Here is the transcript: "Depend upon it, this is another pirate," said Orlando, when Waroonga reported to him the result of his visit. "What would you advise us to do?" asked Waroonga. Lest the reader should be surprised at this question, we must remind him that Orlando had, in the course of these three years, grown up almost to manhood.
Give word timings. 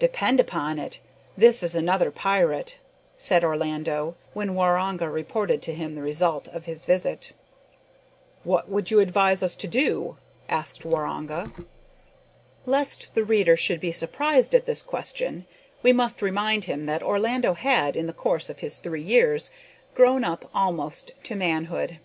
"Depend 0.00 0.40
upon 0.40 0.80
it, 0.80 0.98
this 1.36 1.62
is 1.62 1.76
another 1.76 2.10
pirate," 2.10 2.78
said 3.14 3.44
Orlando, 3.44 4.16
when 4.32 4.56
Waroonga 4.56 5.08
reported 5.08 5.62
to 5.62 5.72
him 5.72 5.92
the 5.92 6.02
result 6.02 6.48
of 6.48 6.64
his 6.64 6.84
visit. 6.84 7.30
"What 8.42 8.68
would 8.68 8.90
you 8.90 8.98
advise 8.98 9.44
us 9.44 9.54
to 9.54 9.68
do?" 9.68 10.16
asked 10.48 10.82
Waroonga. 10.84 11.52
Lest 12.66 13.14
the 13.14 13.22
reader 13.22 13.56
should 13.56 13.78
be 13.78 13.92
surprised 13.92 14.56
at 14.56 14.66
this 14.66 14.82
question, 14.82 15.46
we 15.84 15.92
must 15.92 16.20
remind 16.20 16.64
him 16.64 16.86
that 16.86 17.00
Orlando 17.00 17.54
had, 17.54 17.96
in 17.96 18.08
the 18.08 18.12
course 18.12 18.50
of 18.50 18.56
these 18.56 18.80
three 18.80 19.02
years, 19.02 19.52
grown 19.94 20.24
up 20.24 20.50
almost 20.52 21.12
to 21.22 21.36
manhood. 21.36 22.00